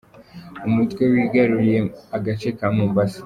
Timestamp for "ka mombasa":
2.57-3.19